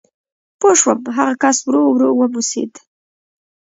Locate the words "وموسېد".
2.19-2.73